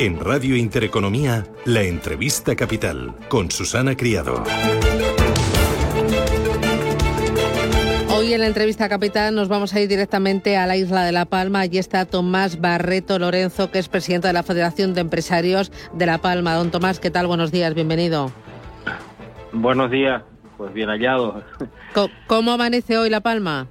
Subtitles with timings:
[0.00, 4.42] En Radio Intereconomía, la entrevista capital con Susana Criado.
[8.16, 11.26] Hoy en la entrevista capital nos vamos a ir directamente a la isla de La
[11.26, 11.60] Palma.
[11.60, 16.16] Allí está Tomás Barreto Lorenzo, que es presidente de la Federación de Empresarios de La
[16.18, 16.54] Palma.
[16.54, 17.26] Don Tomás, ¿qué tal?
[17.26, 18.32] Buenos días, bienvenido.
[19.52, 20.22] Buenos días,
[20.56, 21.42] pues bien hallado.
[21.92, 23.68] Co- ¿Cómo amanece hoy La Palma?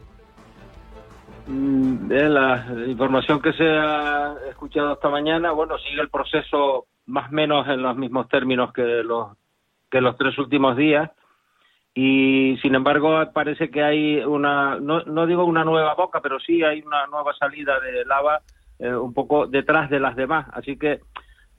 [1.49, 7.29] Mm, Bien, la información que se ha escuchado esta mañana, bueno, sigue el proceso más
[7.29, 9.35] o menos en los mismos términos que los
[9.89, 11.09] que los tres últimos días.
[11.95, 16.63] Y sin embargo parece que hay una no, no digo una nueva boca, pero sí
[16.63, 18.41] hay una nueva salida de lava
[18.77, 20.99] eh, un poco detrás de las demás, así que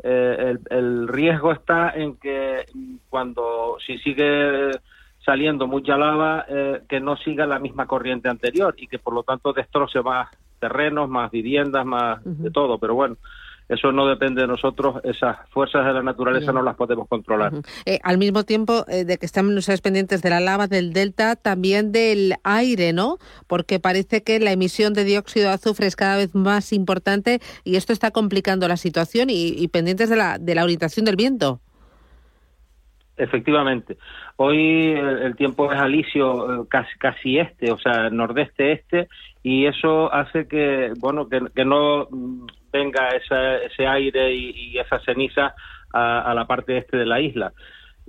[0.05, 4.71] eh, el, riesgo está en que mm, cuando si sigue
[5.25, 9.23] saliendo mucha lava eh, que no siga la misma corriente anterior y que por lo
[9.23, 12.79] tanto destroce más terrenos, más viviendas, más de todo.
[12.79, 13.17] Pero bueno,
[13.71, 16.57] eso no depende de nosotros, esas fuerzas de la naturaleza Bien.
[16.57, 17.53] no las podemos controlar.
[17.87, 21.37] Eh, al mismo tiempo eh, de que estamos ustedes pendientes de la lava, del delta,
[21.37, 23.19] también del aire, ¿no?
[23.47, 27.77] Porque parece que la emisión de dióxido de azufre es cada vez más importante y
[27.77, 31.61] esto está complicando la situación y, y pendientes de la, de la orientación del viento.
[33.21, 33.99] Efectivamente.
[34.37, 39.09] Hoy el, el tiempo es alisio, eh, casi, casi este, o sea, nordeste-este,
[39.43, 44.79] y eso hace que, bueno, que, que no mm, venga esa- ese aire y, y
[44.79, 45.55] esa ceniza
[45.93, 47.53] a, la parte este de la isla.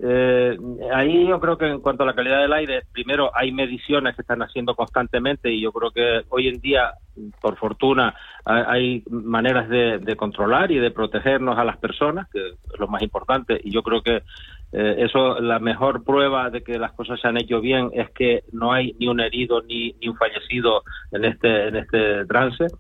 [0.02, 0.58] Eh,
[0.94, 4.22] ahí yo creo que en cuanto a la calidad del aire, primero hay mediciones que
[4.22, 6.94] están haciendo constantemente y yo creo que hoy en día,
[7.42, 12.40] por fortuna, ha- hay maneras de, de controlar y de protegernos a las personas, que
[12.50, 14.24] es lo más importante, y yo creo que
[14.72, 18.44] eh, eso, la mejor prueba de que las cosas se han hecho bien es que
[18.52, 22.72] no hay ni un herido ni, ni un fallecido en este, en este trance.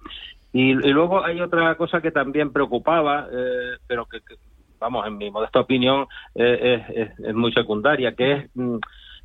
[0.54, 4.36] Y, y luego hay otra cosa que también preocupaba, eh, pero que, que,
[4.80, 8.78] vamos, en mi modesta opinión, eh, es, es- es muy secundaria, que es mm,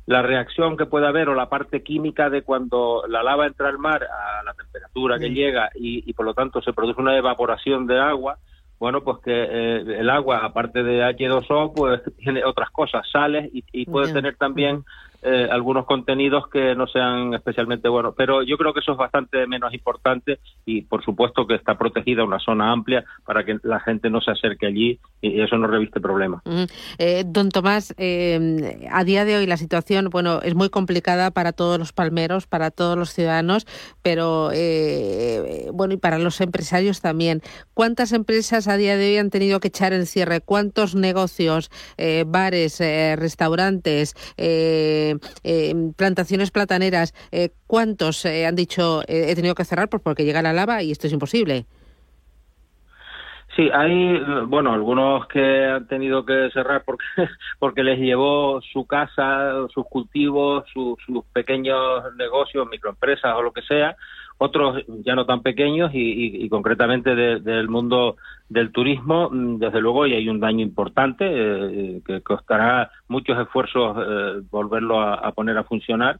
[0.05, 3.77] la reacción que puede haber o la parte química de cuando la lava entra al
[3.77, 5.33] mar a la temperatura que Sí.
[5.33, 8.37] llega y, y por lo tanto se produce una evaporación de agua,
[8.79, 13.63] bueno, pues que eh, el agua, aparte de H2O, pues tiene otras cosas, sales y,
[13.71, 14.83] y puede tener también
[15.27, 18.13] eh, algunos contenidos que no sean especialmente buenos.
[18.15, 22.23] Pero yo creo que eso es bastante menos importante y por supuesto que está protegida
[22.23, 25.99] una zona amplia para que la gente no se acerque allí y eso no reviste
[25.99, 26.41] problema.
[26.45, 26.63] Mm.
[26.97, 31.51] Eh, don Tomás, eh, a día de hoy la situación, bueno, es muy complicada para
[31.51, 33.65] todos los palmeros, para todos los ciudadanos,
[34.01, 34.51] pero
[35.73, 37.41] bueno, y para los empresarios también.
[37.73, 40.41] ¿Cuántas empresas a día de hoy han tenido que echar el cierre?
[40.41, 41.69] ¿Cuántos negocios,
[42.27, 42.79] bares,
[43.17, 49.89] restaurantes, eh, eh, plantaciones plataneras, eh, cuántos eh, han dicho eh, he tenido que cerrar
[49.89, 51.65] pues porque llega la lava y esto es imposible?
[53.55, 57.05] Sí, hay, bueno, algunos que han tenido que cerrar porque,
[57.59, 63.63] porque les llevó su casa, sus cultivos, su- sus pequeños negocios, microempresas o lo que
[63.63, 63.95] sea,
[64.39, 68.17] otros ya no tan pequeños y, y- y concretamente de- del mundo
[68.49, 73.97] del turismo, mm, desde luego, y hay un daño importante eh, que costará muchos esfuerzos
[73.99, 76.19] eh, volverlo a, poner a funcionar.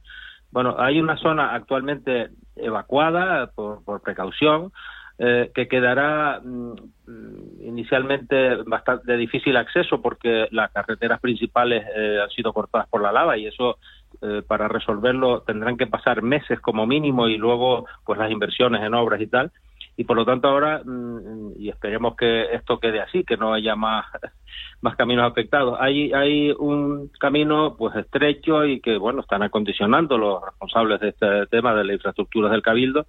[0.50, 4.72] Bueno, hay una zona actualmente evacuada por, precaución,
[5.20, 6.72] eh, que quedará mm,
[7.06, 13.02] mm, inicialmente bastante de difícil acceso porque las carreteras principales eh, han sido cortadas por
[13.02, 13.78] la lava y eso
[14.22, 18.94] eh, para resolverlo tendrán que pasar meses como mínimo y luego pues las inversiones en
[18.94, 19.52] obras y tal.
[19.96, 23.76] Y por lo tanto ahora mm, y esperemos que esto quede así que no haya
[23.76, 24.06] más
[24.80, 25.76] más caminos afectados.
[25.80, 31.46] Hay hay un camino pues estrecho y que bueno están acondicionando los responsables de este
[31.46, 33.06] tema de la infraestructura del cabildo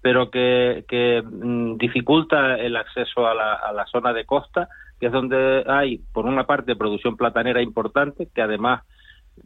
[0.00, 4.68] pero que, que mm, dificulta el acceso a la, a la zona de costa,
[5.00, 8.82] que es donde hay, por una parte, producción platanera importante, que además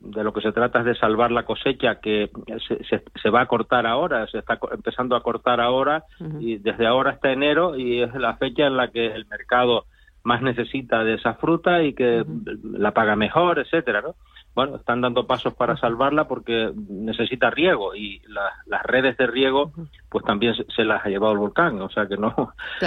[0.01, 2.31] de lo que se trata es de salvar la cosecha que
[2.69, 6.05] se, se, se va a cortar ahora, se está empezando a cortar ahora
[6.41, 9.85] y desde ahora hasta enero y es la fecha en la que el mercado
[10.25, 12.25] más necesita de esa fruta y que
[12.63, 14.15] la paga mejor, etcétera, ¿no?
[14.55, 18.21] Bueno, están dando pasos para salvarla porque necesita riego y
[18.67, 19.73] las redes de riego
[20.09, 22.35] pues también se, las ha llevado el volcán, o sea que no,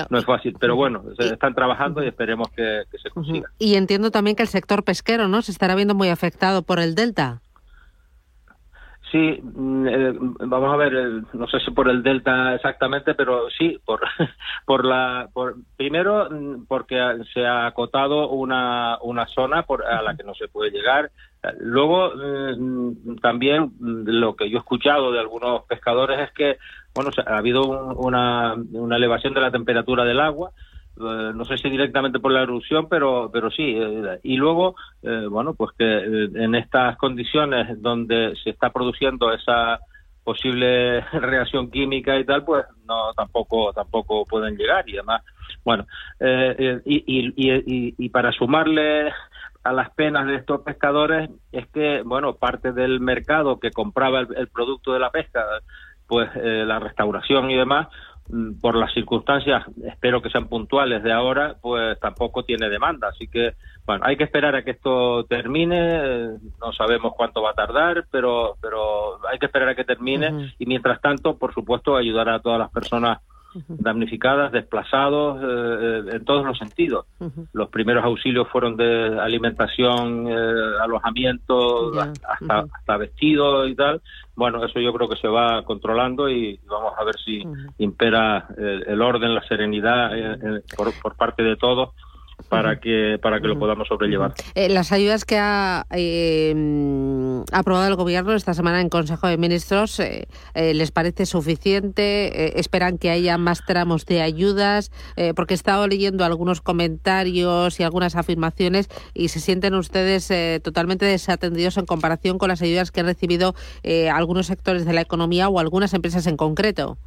[0.10, 3.50] no es fácil, pero bueno, están trabajando y esperemos que, que se consiga.
[3.58, 5.42] Y entiendo también que el sector pesquero, ¿no?
[5.42, 7.42] Se estará viendo muy afectado por el delta.
[9.16, 10.14] Sí, mm, eh,
[10.46, 14.02] vamos a ver, no sé si por el delta exactamente, pero sí, por,
[14.66, 16.98] por la, por, primero mm, porque
[17.34, 21.12] se ha acotado una, una zona por, a la que no se puede llegar.
[21.62, 26.58] Luego, mm, también lo que yo he escuchado de algunos pescadores es que,
[26.94, 27.62] bueno, ha habido
[27.94, 32.44] una, una elevación de la temperatura del agua, eh, no sé si directamente por la
[32.44, 33.75] erupción, pero, pero sí.
[33.77, 39.80] Eh, y luego, eh, bueno, pues que en estas condiciones donde se está produciendo esa
[40.24, 45.21] posible reacción química y tal, pues no tampoco tampoco pueden llegar y además,
[45.63, 45.86] bueno,
[46.19, 47.03] y,
[47.36, 49.12] y, y, para sumarle
[49.63, 54.47] a las penas de estos pescadores es que, bueno, parte del mercado que compraba el
[54.47, 55.44] producto de la pesca,
[56.07, 57.88] pues la restauración y demás,
[58.60, 63.10] por las circunstancias, espero que sean puntuales de ahora, pues tampoco tiene demanda.
[63.10, 63.54] Así que,
[63.86, 66.38] bueno, hay que esperar a que esto termine.
[66.60, 70.54] No sabemos cuánto va a tardar, pero, pero hay que esperar a que termine.
[70.57, 73.19] Y mientras tanto, por supuesto, ayudar a todas las personas
[73.68, 77.06] damnificadas, desplazados, eh, eh, en todos los sentidos.
[77.54, 84.02] Los primeros auxilios fueron de alimentación, eh, alojamiento, hasta, hasta vestidos y tal.
[84.36, 87.44] Bueno, eso yo creo que se va controlando y vamos a ver si
[87.78, 90.12] impera el, orden, la serenidad
[90.75, 91.92] por, por parte de todos
[92.50, 94.34] para que para que lo podamos sobrellevar.
[94.54, 96.54] Eh, las ayudas que ha eh,
[97.52, 102.60] aprobado el gobierno esta semana en Consejo de Ministros eh, les parece suficiente.
[102.60, 104.92] esperan que haya más tramos de ayudas
[105.36, 110.31] porque he estado leyendo algunos comentarios y algunas afirmaciones y se sienten ustedes
[110.62, 113.56] totalmente desatendidos en comparación con las ayudas que han recibido
[114.12, 116.98] algunos sectores de la economía o algunas empresas en concreto.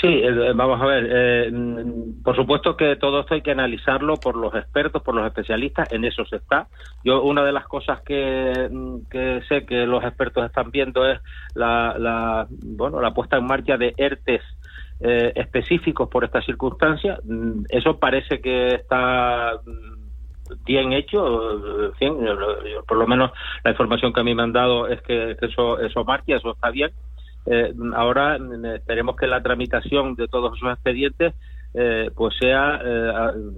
[0.00, 1.08] Sí, eh, vamos a ver.
[1.10, 1.52] Eh,
[2.22, 5.92] por supuesto que todo esto hay que analizarlo por los expertos, por los especialistas.
[5.92, 6.68] En eso se está.
[7.02, 8.68] Yo una de las cosas que,
[9.48, 11.20] sé que los expertos están viendo es
[11.54, 14.42] la, bueno la puesta en marcha de ERTES
[15.00, 17.18] eh, específicos por esta circunstancia.
[17.24, 21.90] Mm, eso parece que está mm, bien hecho.
[22.86, 23.32] por lo menos
[23.64, 26.70] la información que a mí me han dado es que eso eso marcha, eso está
[26.70, 26.92] bien
[27.50, 28.38] eh, ahora
[28.74, 31.34] esperemos que la tramitación de todos esos expedientes
[31.72, 33.12] eh, pues sea eh,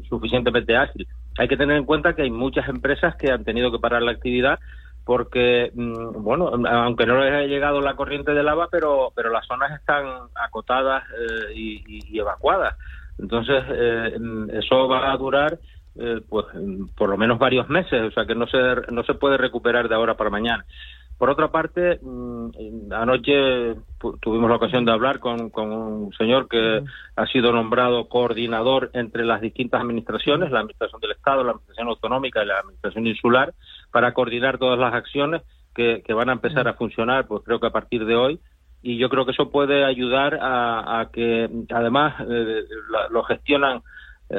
[0.09, 1.09] suficientemente ágil.
[1.39, 4.13] Hay que tener en cuenta que hay muchas empresas que han tenido que parar la
[4.13, 4.61] actividad
[5.05, 9.47] porque, mm, bueno, aunque no les haya llegado la corriente de lava, pero, pero las
[9.47, 10.05] zonas están
[10.37, 11.03] acotadas
[11.55, 12.77] y, evacuadas.
[13.19, 13.65] Entonces,
[14.53, 15.59] eso va a durar
[16.29, 16.47] pues
[16.97, 18.59] por lo menos varios meses, o sea que no se,
[18.91, 20.65] no se puede recuperar de ahora para mañana.
[21.21, 23.75] Por otra parte, mm, anoche
[24.23, 26.83] tuvimos la ocasión de hablar con, un señor que
[27.15, 32.43] ha sido nombrado coordinador entre las distintas administraciones, la Administración del Estado, la Administración Autonómica
[32.43, 33.53] y la Administración Insular,
[33.93, 35.43] para coordinar todas las acciones
[35.75, 38.41] que, van a empezar a funcionar, pues creo que a partir de hoy.
[38.81, 42.65] Y yo creo que eso puede ayudar a, que, además, eh,
[43.11, 43.83] lo gestionan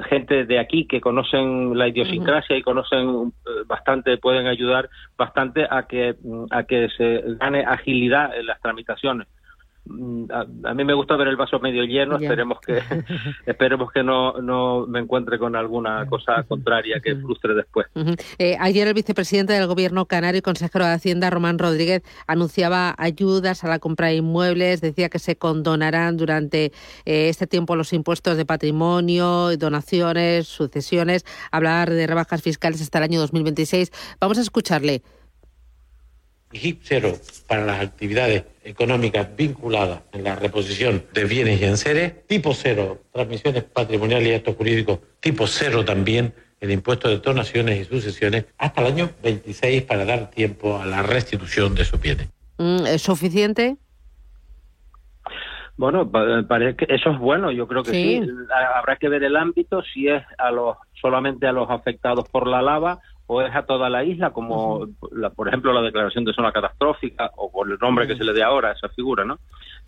[0.10, 5.84] gente de aquí que conocen la idiosincrasia y conocen eh, bastante, pueden ayudar bastante a
[5.84, 6.16] que,
[6.50, 9.28] a que se gane agilidad en las tramitaciones.
[9.92, 10.26] Mm,
[10.66, 12.80] a, mí me gusta ver el vaso medio lleno, esperemos que
[13.46, 17.88] esperemos que no, no me encuentre con alguna cosa contraria que frustre después.
[18.38, 23.64] Eh, ayer el vicepresidente del Gobierno canario y consejero de Hacienda, Román Rodríguez, anunciaba ayudas
[23.64, 26.72] a la compra de inmuebles, decía que se condonarán durante
[27.06, 33.06] eh, este tiempo los impuestos de patrimonio, donaciones, sucesiones, hablar de rebajas fiscales hasta el
[33.06, 33.92] año 2026.
[34.20, 35.02] Vamos a escucharle.
[36.54, 37.14] GIP cero
[37.48, 43.64] para las actividades económicas vinculadas en la reposición de bienes y enseres, tipo cero, transmisiones
[43.64, 48.88] patrimoniales y actos jurídicos, tipo cero también el impuesto de donaciones y sucesiones hasta el
[48.94, 52.30] año 26 para dar tiempo a la restitución de esos bienes.
[52.60, 53.78] Mm, ¿Es suficiente?
[55.76, 58.22] Bueno, parece que eso es bueno, yo creo que sí.
[58.76, 62.62] Habrá que ver el ámbito, si es a los solamente a los afectados por la
[62.62, 63.00] lava
[63.34, 64.90] o es a toda la isla, como
[65.38, 68.44] por ejemplo la declaración de zona catastrófica o por el nombre que se le dé
[68.44, 69.40] ahora a esa figura, ¿no?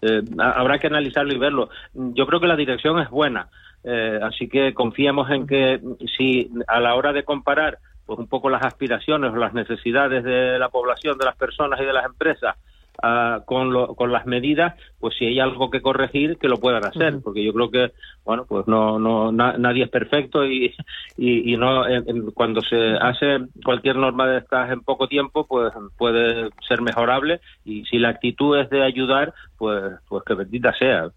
[0.02, 1.70] Eh, habrá que analizarlo y verlo.
[1.94, 3.50] Yo creo que la dirección es buena,
[3.84, 5.82] eh, así que confiemos en que
[6.16, 10.58] si a la hora de comparar pues un poco las aspiraciones o las necesidades de
[10.58, 12.56] la población, de las personas y de las empresas,
[13.46, 17.20] con, lo, con las medidas, pues si hay algo que corregir, que lo puedan hacer,
[17.22, 17.92] porque yo creo que,
[18.24, 20.74] bueno, pues no, no nadie es perfecto y,
[21.18, 21.84] y, no
[22.34, 27.84] cuando se hace cualquier norma de estas en poco tiempo, pues puede ser mejorable y
[27.86, 31.10] si la actitud es de ayudar, pues, pues que bendita sea.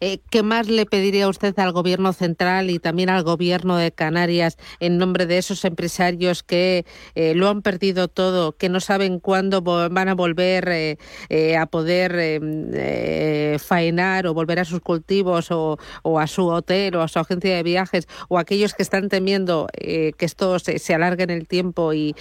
[0.00, 4.56] Eh, ¿Qué más le pediría usted al Gobierno central y también al Gobierno de Canarias
[4.80, 9.62] en nombre de esos empresarios que eh, lo han perdido todo, que no saben cuándo
[9.62, 12.40] van a volver eh, a poder
[13.58, 15.78] faenar o volver a sus cultivos o,
[16.18, 20.14] a su hotel o a su agencia de viajes o aquellos que están temiendo que
[20.20, 22.14] esto se, alargue en el tiempo y,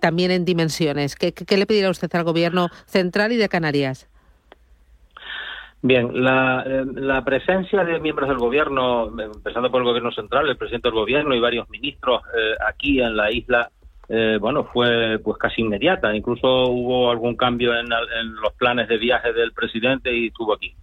[0.00, 1.14] también en dimensiones?
[1.16, 4.08] ¿Qué, ¿Qué le pediría usted al Gobierno central y de Canarias?
[5.80, 10.88] Bien, eh, la, presencia de miembros del gobierno, empezando por el gobierno central, el presidente
[10.88, 13.70] del gobierno y varios ministros eh, aquí en la isla,
[14.08, 16.14] eh, bueno, fue pues casi inmediata.
[16.16, 20.74] Incluso hubo algún cambio en, los planes de viaje del presidente y estuvo aquí.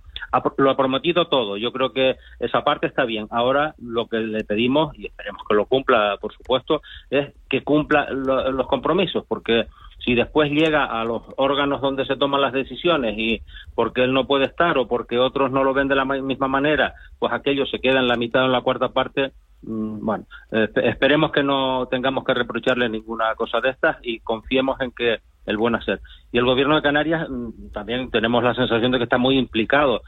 [0.58, 1.58] lo ha prometido todo.
[1.58, 3.28] Yo creo que esa parte está bien.
[3.32, 8.10] Ahora lo que le pedimos, y esperemos que lo cumpla, por supuesto, es que cumpla
[8.12, 9.66] los compromisos, porque
[10.06, 13.42] si después llega a los órganos donde se toman las decisiones y
[13.74, 16.94] porque él no puede estar o porque otros no lo ven de la misma manera,
[17.18, 19.32] pues aquello se queda en la mitad o en la cuarta parte,
[19.64, 24.92] mm, bueno, esperemos que no tengamos que reprocharle ninguna cosa de estas y confiemos en
[24.92, 26.00] que el buen hacer.
[26.32, 30.02] Y el gobierno de Canarias mm, también tenemos la sensación de que está muy implicado.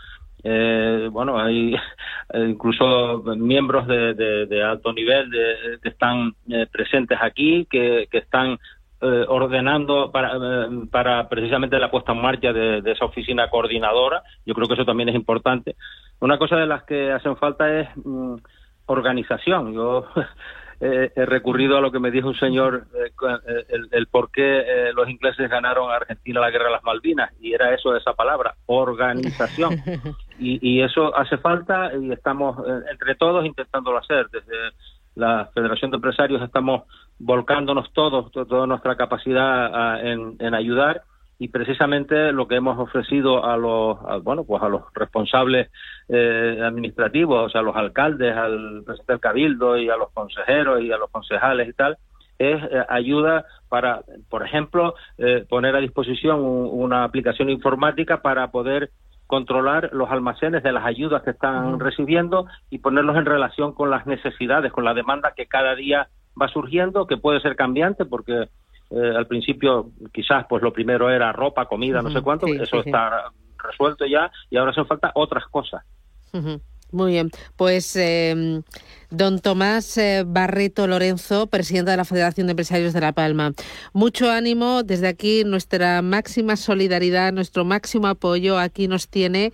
[0.43, 1.75] Eh, bueno, hay
[2.35, 5.31] incluso miembros de, alto nivel
[5.81, 8.59] que están eh, presentes aquí, que, que están
[8.99, 14.23] eh, ordenando para, eh, para precisamente la puesta en marcha de, esa oficina coordinadora.
[14.43, 15.75] Yo creo que eso también es importante.
[16.19, 18.37] Una cosa de las que hacen falta es mm,
[18.87, 19.71] organización.
[19.75, 20.07] Yo
[20.79, 25.47] he recurrido a lo que me dijo un señor, eh, el, por qué los ingleses
[25.47, 29.75] ganaron a Argentina la guerra de las Malvinas, y era eso, esa palabra, organización.
[30.39, 32.57] Y, y eso hace falta y estamos
[32.91, 34.29] entre todos intentándolo hacer.
[34.29, 34.53] Desde
[35.17, 36.83] la Federación de Empresarios estamos
[37.19, 41.03] volcándonos todos, toda nuestra capacidad en, ayudar.
[41.39, 45.69] Y precisamente lo que hemos ofrecido a los bueno pues a los responsables
[46.09, 50.81] eh, administrativos o sea a los alcaldes al presidente del cabildo y a los consejeros
[50.81, 51.99] y a los concejales y tal
[52.39, 58.89] es eh, ayuda para por ejemplo eh, poner a disposición una aplicación informática para poder
[59.27, 64.07] controlar los almacenes de las ayudas que están recibiendo y ponerlos en relación con las
[64.07, 66.07] necesidades, con la demanda que cada día
[66.39, 68.49] va surgiendo, que puede ser cambiante porque
[68.89, 73.31] eh, al principio quizás pues lo primero era ropa, comida, no sé cuánto, eso está
[73.57, 75.83] resuelto ya y ahora hacen falta otras cosas.
[76.91, 78.61] Muy bien, pues eh,
[79.09, 83.51] don Tomás eh, Barreto Lorenzo, presidente de la Federación de Empresarios de La Palma.
[83.91, 89.51] Mucho ánimo, desde aquí nuestra máxima solidaridad, nuestro máximo apoyo aquí nos tiene.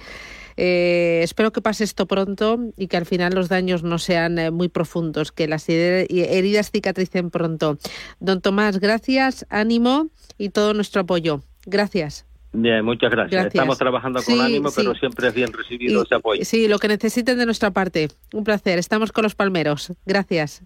[0.57, 4.69] Eh, espero que pase esto pronto y que al final los daños no sean muy
[4.69, 7.77] profundos, que las heridas cicatricen pronto.
[8.19, 11.41] Don Tomás, gracias, ánimo y todo nuestro apoyo.
[11.65, 12.25] Gracias.
[12.55, 13.47] Bien, muchas gracias.
[13.47, 16.45] Estamos trabajando con ánimo, pero siempre es bien recibido ese apoyo.
[16.45, 18.09] Sí, lo que necesiten de nuestra parte.
[18.31, 18.77] Un placer.
[18.77, 19.91] Estamos con los palmeros.
[20.05, 20.63] Gracias.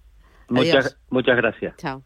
[0.50, 1.76] Muchas, muchas gracias.
[1.78, 2.04] Chao.